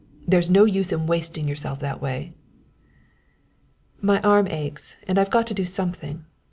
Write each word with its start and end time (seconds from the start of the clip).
"There's 0.27 0.49
no 0.49 0.65
use 0.65 0.91
in 0.91 1.05
wasting 1.05 1.47
yourself 1.47 1.79
that 1.81 2.01
way." 2.01 2.33
"My 4.01 4.19
arm 4.21 4.47
aches 4.47 4.95
and 5.07 5.19
I've 5.19 5.29
got 5.29 5.45
to 5.45 5.53
do 5.53 5.65
something. 5.65 6.25